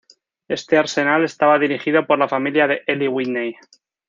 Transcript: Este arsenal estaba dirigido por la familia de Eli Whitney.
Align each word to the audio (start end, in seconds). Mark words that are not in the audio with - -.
Este 0.47 0.77
arsenal 0.79 1.23
estaba 1.23 1.59
dirigido 1.59 2.07
por 2.07 2.17
la 2.17 2.27
familia 2.27 2.65
de 2.65 2.81
Eli 2.87 3.07
Whitney. 3.07 3.55